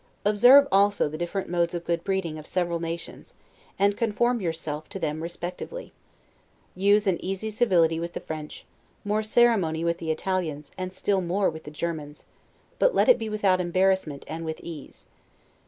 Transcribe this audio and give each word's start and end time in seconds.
Observe 0.25 0.67
also 0.71 1.07
the 1.07 1.15
different 1.19 1.47
modes 1.47 1.75
of 1.75 1.85
good 1.85 2.03
breeding 2.03 2.39
of 2.39 2.47
several 2.47 2.79
nations, 2.79 3.35
and 3.77 3.95
conform 3.95 4.41
yourself 4.41 4.89
to 4.89 4.97
them 4.97 5.21
respectively. 5.21 5.93
Use 6.73 7.05
an 7.05 7.23
easy 7.23 7.51
civility 7.51 7.99
with 7.99 8.13
the 8.13 8.19
French, 8.19 8.65
more 9.05 9.21
ceremony 9.21 9.83
with 9.83 9.99
the 9.99 10.09
Italians, 10.09 10.71
and 10.75 10.91
still 10.91 11.21
more 11.21 11.51
with 11.51 11.65
the 11.65 11.69
Germans; 11.71 12.25
but 12.79 12.95
let 12.95 13.09
it 13.09 13.19
be 13.19 13.29
without 13.29 13.61
embarrassment 13.61 14.25
and 14.27 14.43
with 14.43 14.59
ease. 14.63 15.05